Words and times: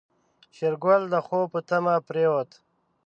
شېرګل 0.55 1.01
د 1.13 1.15
خوب 1.25 1.45
په 1.53 1.59
تمه 1.69 1.95
پرېوت. 2.07 2.49